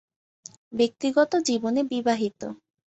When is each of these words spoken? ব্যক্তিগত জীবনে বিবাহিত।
ব্যক্তিগত 0.73 1.31
জীবনে 1.47 1.81
বিবাহিত। 1.91 2.41